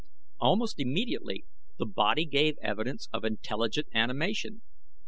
[0.39, 1.45] Almost immediately
[1.77, 4.63] the body gave evidence of intelligent animation.